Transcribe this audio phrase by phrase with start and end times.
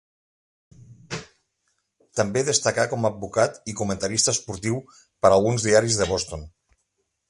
[2.21, 6.53] També destacà com a advocat i comentarista esportiu per alguns diaris de Boston.